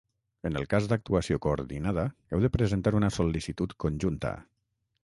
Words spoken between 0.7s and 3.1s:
cas d'actuació coordinada, heu de presentar